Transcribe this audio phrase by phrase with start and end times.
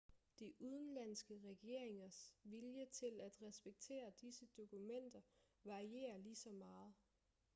[0.39, 5.21] de udenlandske regeringers vilje til at respektere disse dokumenter
[5.63, 6.93] varierer ligeså meget